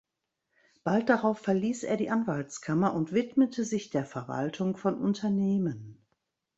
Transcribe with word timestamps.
Bald 0.83 1.09
darauf 1.09 1.37
verließ 1.37 1.83
er 1.83 1.95
die 1.95 2.09
Anwaltskammer 2.09 2.95
und 2.95 3.11
widmete 3.11 3.63
sich 3.63 3.91
der 3.91 4.03
Verwaltung 4.03 4.75
von 4.75 4.99
Unternehmen. 4.99 6.03